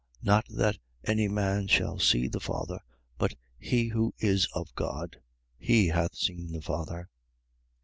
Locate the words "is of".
4.17-4.73